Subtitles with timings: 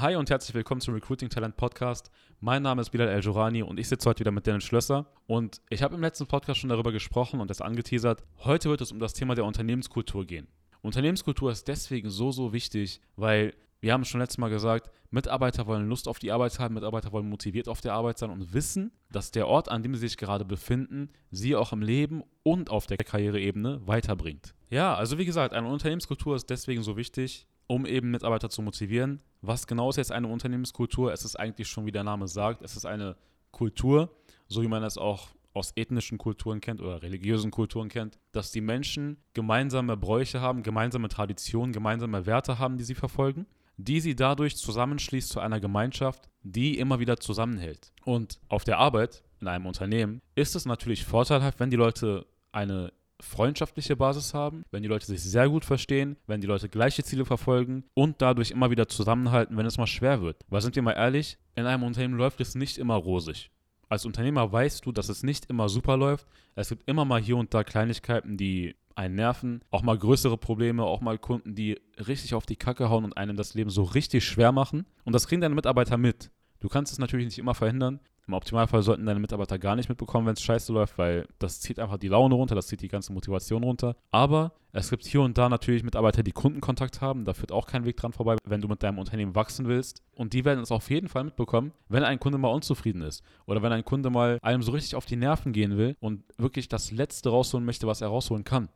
[0.00, 2.10] Hi und herzlich willkommen zum Recruiting Talent Podcast.
[2.40, 5.04] Mein Name ist Bilal El-Jorani und ich sitze heute wieder mit Dennis Schlösser.
[5.26, 8.24] Und ich habe im letzten Podcast schon darüber gesprochen und das angeteasert.
[8.38, 10.48] Heute wird es um das Thema der Unternehmenskultur gehen.
[10.80, 13.52] Unternehmenskultur ist deswegen so, so wichtig, weil
[13.82, 17.12] wir haben es schon letztes Mal gesagt, Mitarbeiter wollen Lust auf die Arbeit haben, Mitarbeiter
[17.12, 20.16] wollen motiviert auf der Arbeit sein und wissen, dass der Ort, an dem sie sich
[20.16, 24.54] gerade befinden, sie auch im Leben und auf der Karriereebene weiterbringt.
[24.70, 29.22] Ja, also wie gesagt, eine Unternehmenskultur ist deswegen so wichtig, um eben Mitarbeiter zu motivieren.
[29.42, 31.12] Was genau ist jetzt eine Unternehmenskultur?
[31.12, 33.14] Es ist eigentlich schon, wie der Name sagt, es ist eine
[33.52, 34.10] Kultur,
[34.48, 38.60] so wie man es auch aus ethnischen Kulturen kennt oder religiösen Kulturen kennt, dass die
[38.60, 43.46] Menschen gemeinsame Bräuche haben, gemeinsame Traditionen, gemeinsame Werte haben, die sie verfolgen,
[43.76, 47.92] die sie dadurch zusammenschließt zu einer Gemeinschaft, die immer wieder zusammenhält.
[48.04, 52.92] Und auf der Arbeit in einem Unternehmen ist es natürlich vorteilhaft, wenn die Leute eine
[53.22, 57.24] freundschaftliche Basis haben, wenn die Leute sich sehr gut verstehen, wenn die Leute gleiche Ziele
[57.24, 60.44] verfolgen und dadurch immer wieder zusammenhalten, wenn es mal schwer wird.
[60.48, 63.50] Weil sind wir mal ehrlich, in einem Unternehmen läuft es nicht immer rosig.
[63.88, 66.26] Als Unternehmer weißt du, dass es nicht immer super läuft.
[66.54, 70.84] Es gibt immer mal hier und da Kleinigkeiten, die einen nerven, auch mal größere Probleme,
[70.84, 74.24] auch mal Kunden, die richtig auf die Kacke hauen und einem das Leben so richtig
[74.24, 74.86] schwer machen.
[75.04, 76.30] Und das kriegen deine Mitarbeiter mit.
[76.60, 80.26] Du kannst es natürlich nicht immer verhindern, im Optimalfall sollten deine Mitarbeiter gar nicht mitbekommen,
[80.26, 83.12] wenn es scheiße läuft, weil das zieht einfach die Laune runter, das zieht die ganze
[83.12, 83.96] Motivation runter.
[84.10, 87.24] Aber es gibt hier und da natürlich Mitarbeiter, die Kundenkontakt haben.
[87.24, 90.02] Da führt auch kein Weg dran vorbei, wenn du mit deinem Unternehmen wachsen willst.
[90.14, 93.24] Und die werden es auf jeden Fall mitbekommen, wenn ein Kunde mal unzufrieden ist.
[93.46, 96.68] Oder wenn ein Kunde mal einem so richtig auf die Nerven gehen will und wirklich
[96.68, 98.68] das Letzte rausholen möchte, was er rausholen kann.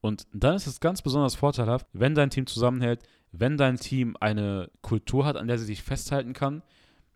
[0.00, 4.70] Und dann ist es ganz besonders vorteilhaft, wenn dein Team zusammenhält, wenn dein Team eine
[4.80, 6.62] Kultur hat, an der sie sich festhalten kann,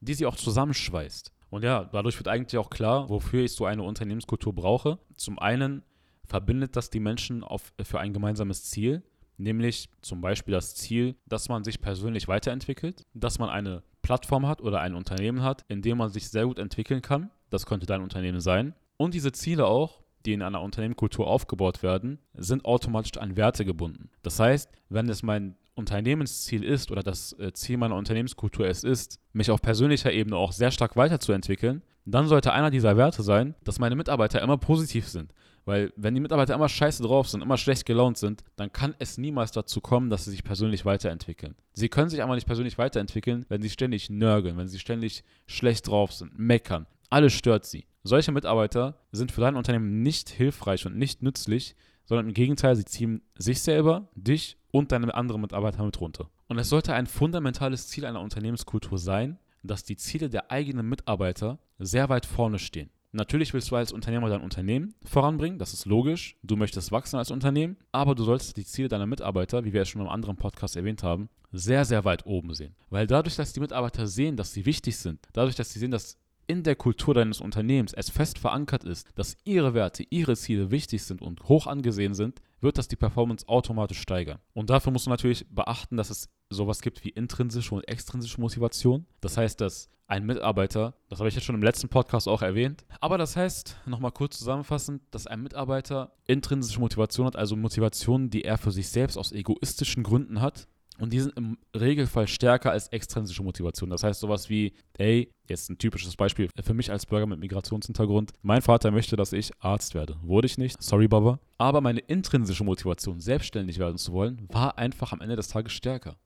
[0.00, 1.33] die sie auch zusammenschweißt.
[1.50, 4.98] Und ja, dadurch wird eigentlich auch klar, wofür ich so eine Unternehmenskultur brauche.
[5.16, 5.83] Zum einen
[6.27, 9.02] verbindet das die Menschen auf, für ein gemeinsames Ziel,
[9.39, 14.61] nämlich zum Beispiel das Ziel, dass man sich persönlich weiterentwickelt, dass man eine Plattform hat
[14.61, 17.30] oder ein Unternehmen hat, in dem man sich sehr gut entwickeln kann.
[17.50, 18.74] Das könnte dein Unternehmen sein.
[18.97, 24.11] Und diese Ziele auch, die in einer Unternehmenskultur aufgebaut werden, sind automatisch an Werte gebunden.
[24.23, 29.20] Das heißt, wenn es mein Unternehmensziel ist oder das äh, Ziel meiner Unternehmenskultur es ist,
[29.33, 33.79] mich auf persönlicher Ebene auch sehr stark weiterzuentwickeln, dann sollte einer dieser Werte sein, dass
[33.79, 35.33] meine Mitarbeiter immer positiv sind.
[35.65, 39.19] Weil wenn die Mitarbeiter immer scheiße drauf sind, immer schlecht gelaunt sind, dann kann es
[39.19, 41.57] niemals dazu kommen, dass sie sich persönlich weiterentwickeln.
[41.73, 45.89] Sie können sich aber nicht persönlich weiterentwickeln, wenn sie ständig nörgeln, wenn sie ständig schlecht
[45.89, 46.86] drauf sind, meckern.
[47.11, 47.86] Alles stört sie.
[48.05, 51.75] Solche Mitarbeiter sind für dein Unternehmen nicht hilfreich und nicht nützlich,
[52.06, 56.30] sondern im Gegenteil, sie ziehen sich selber, dich und deine anderen Mitarbeiter mit runter.
[56.48, 61.58] Und es sollte ein fundamentales Ziel einer Unternehmenskultur sein, dass die Ziele der eigenen Mitarbeiter
[61.78, 62.90] sehr weit vorne stehen.
[63.12, 66.36] Natürlich willst du als Unternehmer dein Unternehmen voranbringen, das ist logisch.
[66.42, 69.88] Du möchtest wachsen als Unternehmen, aber du solltest die Ziele deiner Mitarbeiter, wie wir es
[69.88, 72.74] schon im anderen Podcast erwähnt haben, sehr, sehr weit oben sehen.
[72.90, 76.18] Weil dadurch, dass die Mitarbeiter sehen, dass sie wichtig sind, dadurch, dass sie sehen, dass
[76.46, 81.05] in der Kultur deines Unternehmens es fest verankert ist, dass ihre Werte, ihre Ziele wichtig
[81.05, 84.39] sind und hoch angesehen sind, wird das die Performance automatisch steigern.
[84.55, 89.06] Und dafür musst du natürlich beachten, dass es sowas gibt wie intrinsische und extrinsische Motivation.
[89.20, 92.85] Das heißt, dass ein Mitarbeiter, das habe ich jetzt schon im letzten Podcast auch erwähnt,
[93.01, 98.45] aber das heißt, nochmal kurz zusammenfassend, dass ein Mitarbeiter intrinsische Motivation hat, also Motivation, die
[98.45, 100.68] er für sich selbst aus egoistischen Gründen hat,
[100.98, 103.90] und die sind im Regelfall stärker als extrinsische Motivation.
[103.90, 108.33] Das heißt sowas wie, ey, jetzt ein typisches Beispiel für mich als Bürger mit Migrationshintergrund.
[108.42, 110.17] Mein Vater möchte, dass ich Arzt werde.
[110.23, 110.83] Wurde ich nicht.
[110.83, 111.39] Sorry, Baba.
[111.58, 116.17] Aber meine intrinsische Motivation, selbstständig werden zu wollen, war einfach am Ende des Tages stärker.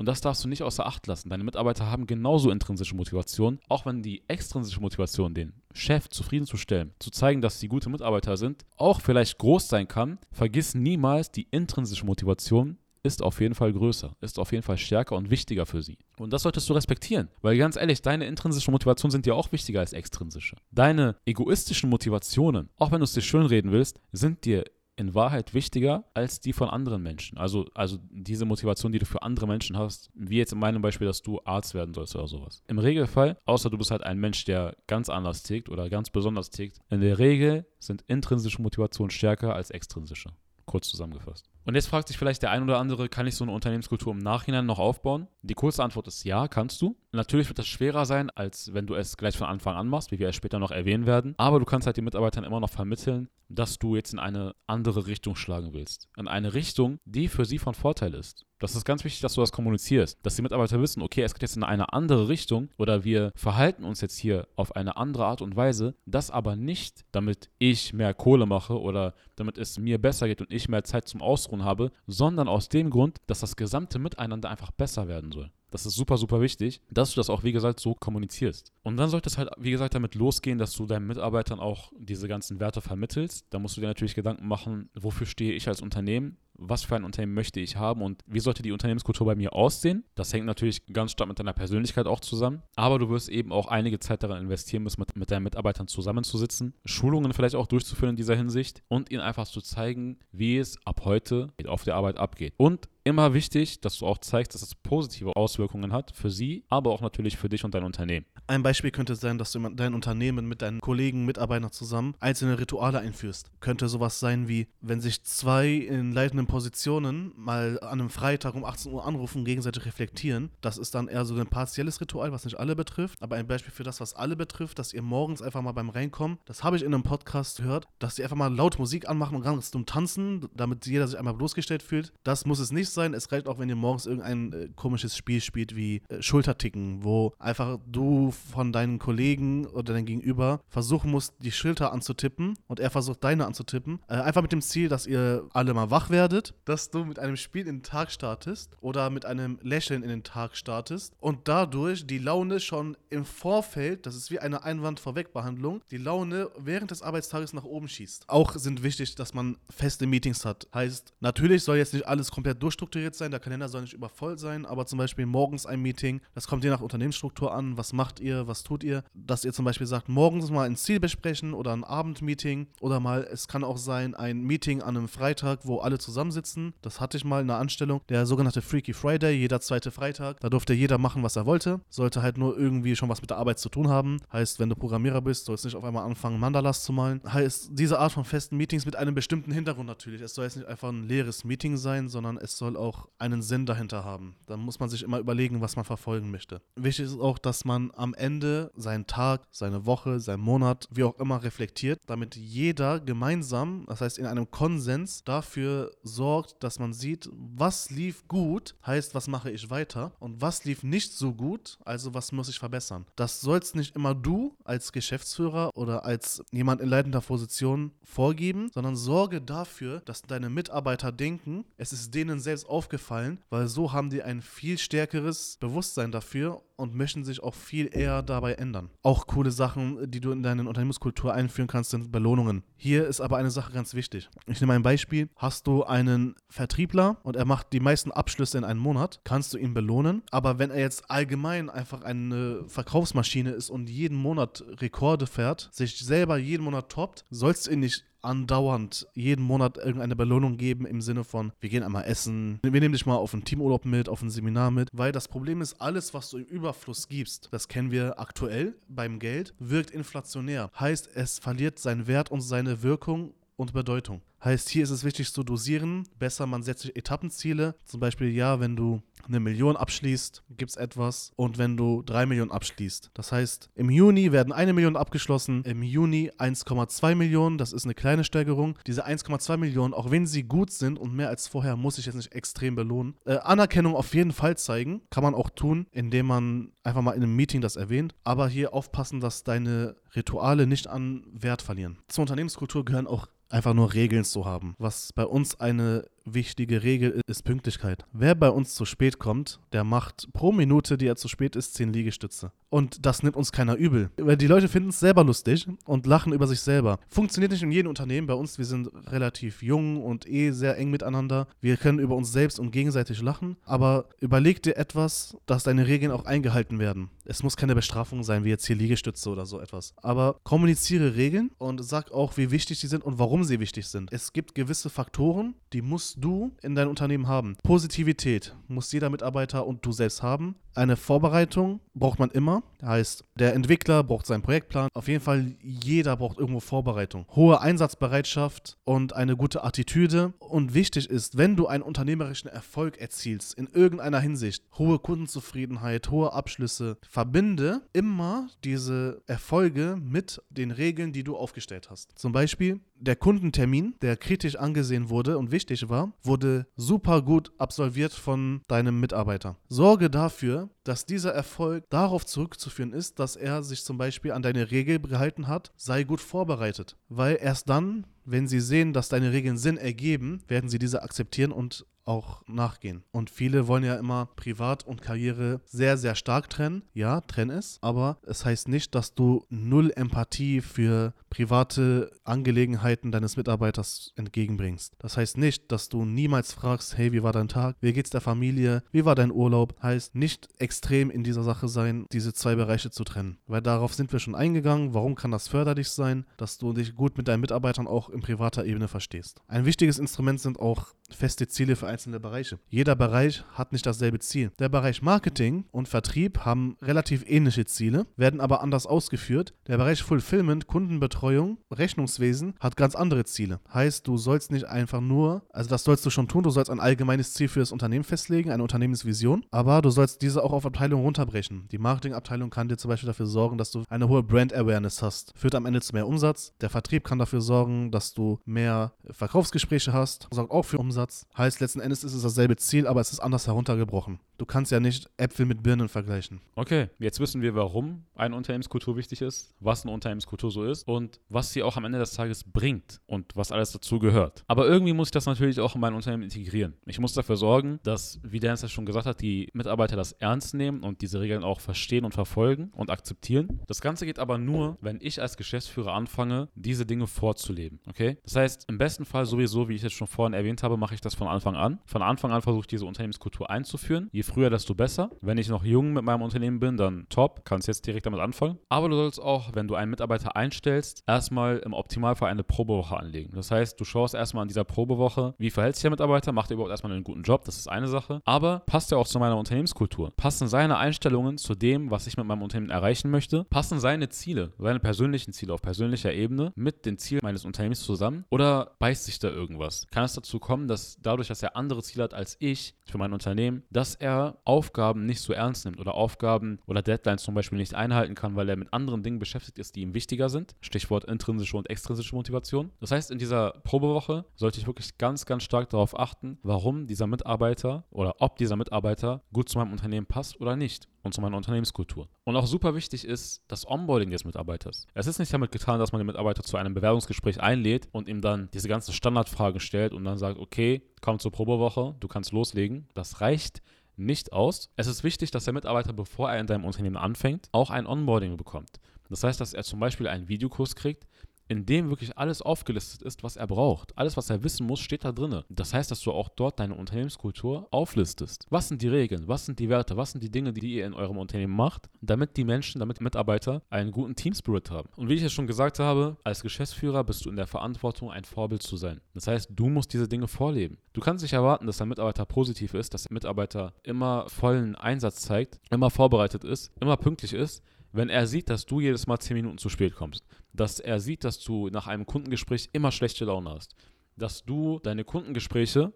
[0.00, 1.28] Und das darfst du nicht außer Acht lassen.
[1.28, 7.10] Deine Mitarbeiter haben genauso intrinsische Motivation, auch wenn die extrinsische Motivation, den Chef zufriedenzustellen, zu
[7.10, 10.18] zeigen, dass sie gute Mitarbeiter sind, auch vielleicht groß sein kann.
[10.32, 15.16] Vergiss niemals die intrinsische Motivation, ist auf jeden Fall größer, ist auf jeden Fall stärker
[15.16, 15.98] und wichtiger für sie.
[16.18, 19.80] Und das solltest du respektieren, weil ganz ehrlich, deine intrinsische Motivation sind dir auch wichtiger
[19.80, 20.56] als extrinsische.
[20.70, 24.64] Deine egoistischen Motivationen, auch wenn du es dir schönreden willst, sind dir
[25.00, 27.38] in Wahrheit wichtiger als die von anderen Menschen.
[27.38, 31.06] Also, also diese Motivation, die du für andere Menschen hast, wie jetzt in meinem Beispiel,
[31.06, 32.62] dass du Arzt werden sollst oder sowas.
[32.68, 36.50] Im Regelfall, außer du bist halt ein Mensch, der ganz anders tickt oder ganz besonders
[36.50, 40.30] tickt, in der Regel sind intrinsische Motivationen stärker als extrinsische.
[40.66, 41.48] Kurz zusammengefasst.
[41.70, 44.18] Und jetzt fragt sich vielleicht der ein oder andere, kann ich so eine Unternehmenskultur im
[44.18, 45.28] Nachhinein noch aufbauen?
[45.42, 46.96] Die kurze Antwort ist ja, kannst du.
[47.12, 50.18] Natürlich wird das schwerer sein, als wenn du es gleich von Anfang an machst, wie
[50.18, 51.34] wir es später noch erwähnen werden.
[51.36, 55.06] Aber du kannst halt den Mitarbeitern immer noch vermitteln, dass du jetzt in eine andere
[55.06, 56.08] Richtung schlagen willst.
[56.16, 58.46] In eine Richtung, die für sie von Vorteil ist.
[58.60, 61.42] Das ist ganz wichtig, dass du das kommunizierst, dass die Mitarbeiter wissen, okay, es geht
[61.42, 65.40] jetzt in eine andere Richtung oder wir verhalten uns jetzt hier auf eine andere Art
[65.40, 70.28] und Weise, das aber nicht, damit ich mehr Kohle mache oder damit es mir besser
[70.28, 73.98] geht und ich mehr Zeit zum Ausruhen habe, sondern aus dem Grund, dass das gesamte
[73.98, 75.50] Miteinander einfach besser werden soll.
[75.70, 78.72] Das ist super, super wichtig, dass du das auch, wie gesagt, so kommunizierst.
[78.82, 82.26] Und dann sollte es halt, wie gesagt, damit losgehen, dass du deinen Mitarbeitern auch diese
[82.26, 83.46] ganzen Werte vermittelst.
[83.50, 86.36] Da musst du dir natürlich Gedanken machen, wofür stehe ich als Unternehmen?
[86.60, 90.04] Was für ein Unternehmen möchte ich haben und wie sollte die Unternehmenskultur bei mir aussehen.
[90.14, 92.62] Das hängt natürlich ganz stark mit deiner Persönlichkeit auch zusammen.
[92.76, 96.74] Aber du wirst eben auch einige Zeit daran investieren müssen, mit, mit deinen Mitarbeitern zusammenzusitzen,
[96.84, 101.02] Schulungen vielleicht auch durchzuführen in dieser Hinsicht und ihnen einfach zu zeigen, wie es ab
[101.04, 102.54] heute auf der Arbeit abgeht.
[102.56, 106.90] Und immer wichtig, dass du auch zeigst, dass es positive Auswirkungen hat für sie, aber
[106.90, 108.26] auch natürlich für dich und dein Unternehmen.
[108.46, 112.98] Ein Beispiel könnte sein, dass du dein Unternehmen mit deinen Kollegen, Mitarbeitern zusammen einzelne Rituale
[112.98, 113.50] einführst.
[113.60, 118.64] Könnte sowas sein wie, wenn sich zwei in leitenden Positionen mal an einem Freitag um
[118.64, 120.50] 18 Uhr anrufen, gegenseitig reflektieren.
[120.60, 123.22] Das ist dann eher so ein partielles Ritual, was nicht alle betrifft.
[123.22, 126.38] Aber ein Beispiel für das, was alle betrifft, dass ihr morgens einfach mal beim Reinkommen,
[126.44, 129.42] das habe ich in einem Podcast gehört, dass sie einfach mal laut Musik anmachen und
[129.42, 132.12] ganz dumm tanzen, damit jeder sich einmal bloßgestellt fühlt.
[132.24, 133.14] Das muss es nicht sein.
[133.14, 137.32] Es reicht auch, wenn ihr morgens irgendein äh, komisches Spiel spielt wie äh, Schulterticken, wo
[137.38, 142.90] einfach du von deinen Kollegen oder deinem Gegenüber versuchen musst, die Schulter anzutippen und er
[142.90, 144.00] versucht deine anzutippen.
[144.08, 147.36] Äh, einfach mit dem Ziel, dass ihr alle mal wach werdet, dass du mit einem
[147.36, 152.06] Spiel in den Tag startest oder mit einem Lächeln in den Tag startest und dadurch
[152.06, 157.52] die Laune schon im Vorfeld, das ist wie eine Einwand-Vorwegbehandlung, die Laune während des Arbeitstages
[157.52, 158.28] nach oben schießt.
[158.28, 160.68] Auch sind wichtig, dass man feste Meetings hat.
[160.74, 164.64] Heißt, natürlich soll jetzt nicht alles komplett durchstrukturiert sein, der Kalender soll nicht übervoll sein,
[164.64, 168.46] aber zum Beispiel morgens ein Meeting, das kommt je nach Unternehmensstruktur an, was macht ihr,
[168.46, 171.84] was tut ihr, dass ihr zum Beispiel sagt, morgens mal ein Ziel besprechen oder ein
[171.84, 176.72] Abendmeeting oder mal, es kann auch sein, ein Meeting an einem Freitag, wo alle zusammensitzen.
[176.80, 180.40] Das hatte ich mal in einer Anstellung, der sogenannte Freaky Friday, jeder zweite Freitag.
[180.40, 183.36] Da durfte jeder machen, was er wollte, sollte halt nur irgendwie schon was mit der
[183.36, 184.18] Arbeit zu tun haben.
[184.32, 187.20] Heißt, wenn du Programmierer bist, sollst du nicht auf einmal anfangen, Mandalas zu malen.
[187.30, 190.22] Heißt, diese Art von festen Meetings mit einem bestimmten Hintergrund natürlich.
[190.22, 193.66] Es soll jetzt nicht einfach ein leeres Meeting sein, sondern es soll auch einen Sinn
[193.66, 194.36] dahinter haben.
[194.46, 196.60] Da muss man sich immer überlegen, was man verfolgen möchte.
[196.76, 201.18] Wichtig ist auch, dass man am Ende seinen Tag, seine Woche, seinen Monat, wie auch
[201.18, 207.28] immer reflektiert, damit jeder gemeinsam, das heißt in einem Konsens, dafür sorgt, dass man sieht,
[207.32, 212.14] was lief gut, heißt, was mache ich weiter und was lief nicht so gut, also
[212.14, 213.06] was muss ich verbessern.
[213.16, 218.96] Das sollst nicht immer du als Geschäftsführer oder als jemand in leitender Position vorgeben, sondern
[218.96, 224.22] sorge dafür, dass deine Mitarbeiter denken, es ist denen selbst aufgefallen, weil so haben die
[224.22, 228.88] ein viel stärkeres Bewusstsein dafür und möchten sich auch viel eher dabei ändern.
[229.02, 232.64] Auch coole Sachen, die du in deine Unternehmenskultur einführen kannst, sind Belohnungen.
[232.76, 234.30] Hier ist aber eine Sache ganz wichtig.
[234.46, 235.28] Ich nehme ein Beispiel.
[235.36, 239.58] Hast du einen Vertriebler und er macht die meisten Abschlüsse in einem Monat, kannst du
[239.58, 240.22] ihn belohnen.
[240.30, 245.98] Aber wenn er jetzt allgemein einfach eine Verkaufsmaschine ist und jeden Monat Rekorde fährt, sich
[245.98, 251.00] selber jeden Monat toppt, sollst du ihn nicht andauernd jeden Monat irgendeine Belohnung geben im
[251.00, 254.22] Sinne von, wir gehen einmal essen, wir nehmen dich mal auf einen Teamurlaub mit, auf
[254.22, 257.90] ein Seminar mit, weil das Problem ist, alles, was du im Überfluss gibst, das kennen
[257.90, 260.70] wir aktuell beim Geld, wirkt inflationär.
[260.78, 264.22] Heißt, es verliert seinen Wert und seine Wirkung und Bedeutung.
[264.42, 266.08] Heißt, hier ist es wichtig zu dosieren.
[266.18, 267.74] Besser, man setzt sich Etappenziele.
[267.84, 271.32] Zum Beispiel, ja, wenn du eine Million abschließt, gibt es etwas.
[271.36, 273.10] Und wenn du drei Millionen abschließt.
[273.14, 277.58] Das heißt, im Juni werden eine Million abgeschlossen, im Juni 1,2 Millionen.
[277.58, 278.78] Das ist eine kleine Steigerung.
[278.86, 282.14] Diese 1,2 Millionen, auch wenn sie gut sind und mehr als vorher, muss ich jetzt
[282.14, 283.16] nicht extrem belohnen.
[283.26, 285.02] Äh, Anerkennung auf jeden Fall zeigen.
[285.10, 288.14] Kann man auch tun, indem man einfach mal in einem Meeting das erwähnt.
[288.24, 291.98] Aber hier aufpassen, dass deine Rituale nicht an Wert verlieren.
[292.08, 294.74] Zur Unternehmenskultur gehören auch einfach nur Regeln zu haben.
[294.78, 298.04] Was bei uns eine wichtige Regel ist Pünktlichkeit.
[298.12, 301.74] Wer bei uns zu spät kommt, der macht pro Minute, die er zu spät ist,
[301.74, 302.52] 10 Liegestütze.
[302.68, 304.10] Und das nimmt uns keiner übel.
[304.16, 306.98] Weil die Leute finden es selber lustig und lachen über sich selber.
[307.08, 308.26] Funktioniert nicht in jedem Unternehmen.
[308.26, 311.48] Bei uns, wir sind relativ jung und eh sehr eng miteinander.
[311.60, 313.56] Wir können über uns selbst und gegenseitig lachen.
[313.64, 317.10] Aber überleg dir etwas, dass deine Regeln auch eingehalten werden.
[317.24, 319.94] Es muss keine Bestrafung sein, wie jetzt hier Liegestütze oder so etwas.
[319.96, 324.12] Aber kommuniziere Regeln und sag auch, wie wichtig sie sind und warum sie wichtig sind.
[324.12, 327.56] Es gibt gewisse Faktoren, die musst du in deinem Unternehmen haben?
[327.62, 330.56] Positivität muss jeder Mitarbeiter und du selbst haben.
[330.74, 332.62] Eine Vorbereitung braucht man immer.
[332.82, 334.88] Heißt, der Entwickler braucht seinen Projektplan.
[334.94, 337.26] Auf jeden Fall, jeder braucht irgendwo Vorbereitung.
[337.34, 340.32] Hohe Einsatzbereitschaft und eine gute Attitüde.
[340.38, 346.32] Und wichtig ist, wenn du einen unternehmerischen Erfolg erzielst, in irgendeiner Hinsicht, hohe Kundenzufriedenheit, hohe
[346.32, 352.12] Abschlüsse, verbinde immer diese Erfolge mit den Regeln, die du aufgestellt hast.
[352.18, 358.12] Zum Beispiel, der Kundentermin, der kritisch angesehen wurde und wichtig war, wurde super gut absolviert
[358.12, 359.56] von deinem Mitarbeiter.
[359.68, 364.70] Sorge dafür, dass dieser Erfolg darauf zurückzuführen ist, dass er sich zum Beispiel an deine
[364.70, 366.96] Regel gehalten hat, sei gut vorbereitet.
[367.08, 371.52] Weil erst dann, wenn sie sehen, dass deine Regeln Sinn ergeben, werden sie diese akzeptieren
[371.52, 373.04] und auch nachgehen.
[373.12, 376.82] Und viele wollen ja immer Privat und Karriere sehr, sehr stark trennen.
[376.92, 383.36] Ja, trenn es, aber es heißt nicht, dass du null Empathie für private Angelegenheiten deines
[383.36, 384.94] Mitarbeiters entgegenbringst.
[384.98, 387.76] Das heißt nicht, dass du niemals fragst, hey, wie war dein Tag?
[387.80, 388.82] Wie geht's der Familie?
[388.90, 389.80] Wie war dein Urlaub?
[389.80, 393.38] Heißt nicht extrem in dieser Sache sein, diese zwei Bereiche zu trennen.
[393.46, 394.94] Weil darauf sind wir schon eingegangen.
[394.94, 398.64] Warum kann das förderlich sein, dass du dich gut mit deinen Mitarbeitern auch in privater
[398.64, 399.40] Ebene verstehst?
[399.46, 402.58] Ein wichtiges Instrument sind auch feste Ziele für einzelne Bereiche.
[402.70, 404.52] Jeder Bereich hat nicht dasselbe Ziel.
[404.58, 409.52] Der Bereich Marketing und Vertrieb haben relativ ähnliche Ziele, werden aber anders ausgeführt.
[409.66, 413.60] Der Bereich Fulfillment, Kundenbetreuung, Rechnungswesen hat ganz andere Ziele.
[413.72, 416.80] Heißt, du sollst nicht einfach nur, also das sollst du schon tun, du sollst ein
[416.80, 421.04] allgemeines Ziel für das Unternehmen festlegen, eine Unternehmensvision, aber du sollst diese auch auf Abteilungen
[421.04, 421.68] runterbrechen.
[421.70, 425.34] Die Marketingabteilung kann dir zum Beispiel dafür sorgen, dass du eine hohe Brand Awareness hast,
[425.36, 426.54] führt am Ende zu mehr Umsatz.
[426.62, 431.26] Der Vertrieb kann dafür sorgen, dass du mehr Verkaufsgespräche hast, sorgt auch für Umsatz.
[431.36, 434.20] Heißt, letzten Endes ist es dasselbe Ziel, aber es ist anders heruntergebrochen.
[434.38, 436.40] Du kannst ja nicht Äpfel mit Birnen vergleichen.
[436.54, 441.20] Okay, jetzt wissen wir, warum eine Unternehmenskultur wichtig ist, was eine Unternehmenskultur so ist und
[441.28, 444.44] was sie auch am Ende des Tages bringt und was alles dazu gehört.
[444.46, 446.74] Aber irgendwie muss ich das natürlich auch in mein Unternehmen integrieren.
[446.86, 450.54] Ich muss dafür sorgen, dass, wie Dennis ja schon gesagt hat, die Mitarbeiter das ernst
[450.54, 453.60] nehmen und diese Regeln auch verstehen und verfolgen und akzeptieren.
[453.66, 457.80] Das Ganze geht aber nur, wenn ich als Geschäftsführer anfange, diese Dinge vorzuleben.
[457.88, 458.16] Okay?
[458.24, 461.00] Das heißt, im besten Fall sowieso, wie ich es schon vorhin erwähnt habe, mache ich
[461.00, 461.69] das von Anfang an.
[461.84, 464.08] Von Anfang an versuche ich diese Unternehmenskultur einzuführen.
[464.12, 465.10] Je früher, desto besser.
[465.20, 468.58] Wenn ich noch jung mit meinem Unternehmen bin, dann top, kannst jetzt direkt damit anfangen.
[468.68, 473.32] Aber du sollst auch, wenn du einen Mitarbeiter einstellst, erstmal im Optimalfall eine Probewoche anlegen.
[473.34, 476.54] Das heißt, du schaust erstmal an dieser Probewoche, wie verhält sich der Mitarbeiter, macht er
[476.54, 478.22] überhaupt erstmal einen guten Job, das ist eine Sache.
[478.24, 480.12] Aber passt er auch zu meiner Unternehmenskultur?
[480.16, 483.44] Passen seine Einstellungen zu dem, was ich mit meinem Unternehmen erreichen möchte?
[483.44, 488.24] Passen seine Ziele, seine persönlichen Ziele auf persönlicher Ebene mit den Zielen meines Unternehmens zusammen?
[488.30, 489.86] Oder beißt sich da irgendwas?
[489.90, 493.12] Kann es dazu kommen, dass dadurch, dass er andere Ziele hat als ich für mein
[493.12, 497.74] Unternehmen, dass er Aufgaben nicht so ernst nimmt oder Aufgaben oder Deadlines zum Beispiel nicht
[497.74, 500.54] einhalten kann, weil er mit anderen Dingen beschäftigt ist, die ihm wichtiger sind.
[500.60, 502.70] Stichwort intrinsische und extrinsische Motivation.
[502.80, 507.06] Das heißt, in dieser Probewoche sollte ich wirklich ganz, ganz stark darauf achten, warum dieser
[507.06, 511.36] Mitarbeiter oder ob dieser Mitarbeiter gut zu meinem Unternehmen passt oder nicht und zu meiner
[511.36, 512.08] Unternehmenskultur.
[512.24, 514.86] Und auch super wichtig ist das Onboarding des Mitarbeiters.
[514.94, 518.20] Es ist nicht damit getan, dass man den Mitarbeiter zu einem Bewerbungsgespräch einlädt und ihm
[518.20, 522.88] dann diese ganzen Standardfragen stellt und dann sagt, okay, komm zur Probewoche, du kannst loslegen.
[522.94, 523.62] Das reicht
[523.96, 524.70] nicht aus.
[524.76, 528.36] Es ist wichtig, dass der Mitarbeiter, bevor er in deinem Unternehmen anfängt, auch ein Onboarding
[528.36, 528.80] bekommt.
[529.10, 531.06] Das heißt, dass er zum Beispiel einen Videokurs kriegt,
[531.50, 533.98] in dem wirklich alles aufgelistet ist, was er braucht.
[533.98, 535.42] Alles, was er wissen muss, steht da drin.
[535.48, 538.46] Das heißt, dass du auch dort deine Unternehmenskultur auflistest.
[538.50, 539.26] Was sind die Regeln?
[539.26, 539.96] Was sind die Werte?
[539.96, 543.02] Was sind die Dinge, die ihr in eurem Unternehmen macht, damit die Menschen, damit die
[543.02, 544.90] Mitarbeiter einen guten Teamspirit haben?
[544.94, 548.24] Und wie ich es schon gesagt habe, als Geschäftsführer bist du in der Verantwortung, ein
[548.24, 549.00] Vorbild zu sein.
[549.12, 550.78] Das heißt, du musst diese Dinge vorleben.
[550.92, 555.22] Du kannst nicht erwarten, dass dein Mitarbeiter positiv ist, dass der Mitarbeiter immer vollen Einsatz
[555.22, 559.36] zeigt, immer vorbereitet ist, immer pünktlich ist, wenn er sieht, dass du jedes Mal 10
[559.36, 563.50] Minuten zu spät kommst dass er sieht, dass du nach einem Kundengespräch immer schlechte Laune
[563.50, 563.74] hast.
[564.16, 565.92] Dass du deine Kundengespräche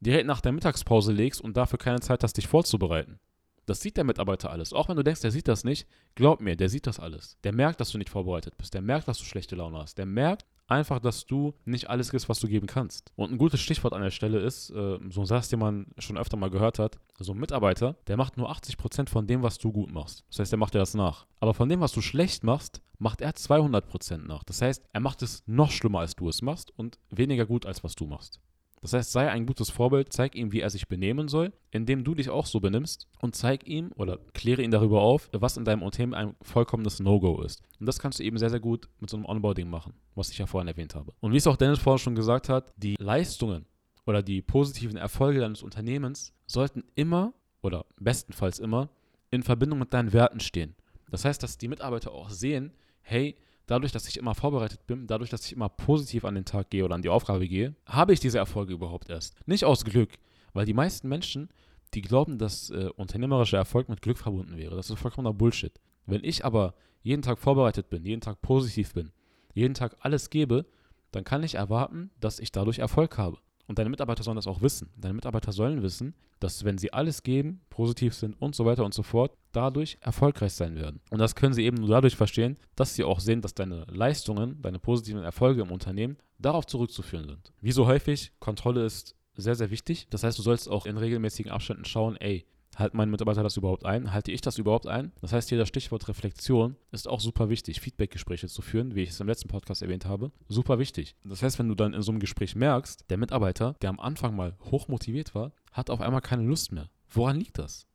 [0.00, 3.18] direkt nach der Mittagspause legst und dafür keine Zeit hast, dich vorzubereiten.
[3.66, 4.72] Das sieht der Mitarbeiter alles.
[4.72, 7.36] Auch wenn du denkst, der sieht das nicht, glaub mir, der sieht das alles.
[7.42, 8.74] Der merkt, dass du nicht vorbereitet bist.
[8.74, 9.98] Der merkt, dass du schlechte Laune hast.
[9.98, 13.12] Der merkt einfach, dass du nicht alles gibst, was du geben kannst.
[13.16, 16.16] Und ein gutes Stichwort an der Stelle ist, äh, so ein Satz, den man schon
[16.16, 19.72] öfter mal gehört hat, so ein Mitarbeiter, der macht nur 80% von dem, was du
[19.72, 20.24] gut machst.
[20.28, 21.26] Das heißt, der macht dir das nach.
[21.40, 24.44] Aber von dem, was du schlecht machst, macht er 200% nach.
[24.44, 27.84] Das heißt, er macht es noch schlimmer, als du es machst und weniger gut, als
[27.84, 28.40] was du machst.
[28.82, 32.14] Das heißt, sei ein gutes Vorbild, zeig ihm, wie er sich benehmen soll, indem du
[32.14, 35.82] dich auch so benimmst und zeig ihm oder kläre ihn darüber auf, was in deinem
[35.82, 37.62] Unternehmen ein vollkommenes No-Go ist.
[37.80, 40.38] Und das kannst du eben sehr, sehr gut mit so einem Onboarding machen, was ich
[40.38, 41.12] ja vorhin erwähnt habe.
[41.20, 43.66] Und wie es auch Dennis vorhin schon gesagt hat, die Leistungen
[44.04, 48.90] oder die positiven Erfolge deines Unternehmens sollten immer oder bestenfalls immer
[49.30, 50.76] in Verbindung mit deinen Werten stehen.
[51.10, 52.72] Das heißt, dass die Mitarbeiter auch sehen,
[53.06, 53.36] hey,
[53.66, 56.84] dadurch, dass ich immer vorbereitet bin, dadurch, dass ich immer positiv an den Tag gehe
[56.84, 59.36] oder an die Aufgabe gehe, habe ich diese Erfolge überhaupt erst.
[59.46, 60.10] Nicht aus Glück,
[60.52, 61.48] weil die meisten Menschen,
[61.94, 64.74] die glauben, dass äh, unternehmerischer Erfolg mit Glück verbunden wäre.
[64.74, 65.72] Das ist vollkommener Bullshit.
[66.06, 69.12] Wenn ich aber jeden Tag vorbereitet bin, jeden Tag positiv bin,
[69.54, 70.66] jeden Tag alles gebe,
[71.12, 73.38] dann kann ich erwarten, dass ich dadurch Erfolg habe.
[73.68, 74.90] Und deine Mitarbeiter sollen das auch wissen.
[74.96, 78.94] Deine Mitarbeiter sollen wissen, dass wenn sie alles geben, positiv sind und so weiter und
[78.94, 81.00] so fort, dadurch erfolgreich sein werden.
[81.10, 84.60] Und das können sie eben nur dadurch verstehen, dass sie auch sehen, dass deine Leistungen,
[84.62, 87.52] deine positiven Erfolge im Unternehmen darauf zurückzuführen sind.
[87.60, 90.06] Wie so häufig, Kontrolle ist sehr, sehr wichtig.
[90.10, 92.46] Das heißt, du sollst auch in regelmäßigen Abständen schauen, ey,
[92.76, 94.12] Halten meine Mitarbeiter das überhaupt ein?
[94.12, 95.12] Halte ich das überhaupt ein?
[95.22, 99.10] Das heißt, hier das Stichwort Reflexion ist auch super wichtig, Feedbackgespräche zu führen, wie ich
[99.10, 100.30] es im letzten Podcast erwähnt habe.
[100.48, 101.16] Super wichtig.
[101.24, 104.36] Das heißt, wenn du dann in so einem Gespräch merkst, der Mitarbeiter, der am Anfang
[104.36, 106.90] mal hoch motiviert war, hat auf einmal keine Lust mehr.
[107.08, 107.86] Woran liegt das?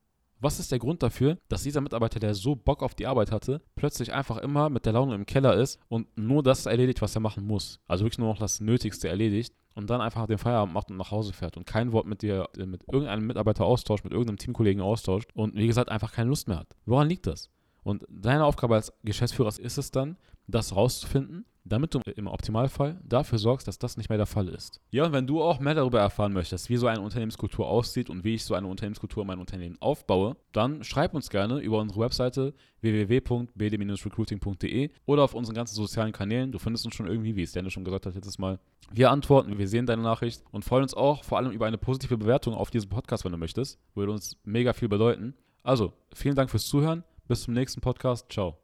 [0.43, 3.61] Was ist der Grund dafür, dass dieser Mitarbeiter, der so Bock auf die Arbeit hatte,
[3.75, 7.21] plötzlich einfach immer mit der Laune im Keller ist und nur das erledigt, was er
[7.21, 7.79] machen muss?
[7.87, 11.11] Also wirklich nur noch das Nötigste erledigt und dann einfach den Feierabend macht und nach
[11.11, 15.29] Hause fährt und kein Wort mit dir, mit irgendeinem Mitarbeiter austauscht, mit irgendeinem Teamkollegen austauscht
[15.35, 16.75] und wie gesagt einfach keine Lust mehr hat.
[16.87, 17.51] Woran liegt das?
[17.83, 23.37] Und deine Aufgabe als Geschäftsführer ist es dann, das rauszufinden damit du im Optimalfall dafür
[23.37, 24.79] sorgst, dass das nicht mehr der Fall ist.
[24.91, 28.23] Ja, und wenn du auch mehr darüber erfahren möchtest, wie so eine Unternehmenskultur aussieht und
[28.23, 32.01] wie ich so eine Unternehmenskultur in meinem Unternehmen aufbaue, dann schreib uns gerne über unsere
[32.01, 36.51] Webseite www.bd-recruiting.de oder auf unseren ganzen sozialen Kanälen.
[36.51, 38.59] Du findest uns schon irgendwie, wie es Dennis schon gesagt hat letztes Mal.
[38.91, 42.17] Wir antworten, wir sehen deine Nachricht und freuen uns auch vor allem über eine positive
[42.17, 43.79] Bewertung auf diesem Podcast, wenn du möchtest.
[43.95, 45.35] Würde uns mega viel bedeuten.
[45.63, 47.03] Also, vielen Dank fürs Zuhören.
[47.31, 48.29] Bis zum nächsten Podcast.
[48.29, 48.57] Ciao.